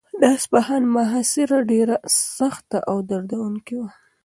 [0.19, 1.95] د اصفهان محاصره ډېره
[2.37, 3.89] سخته او دردونکې وه.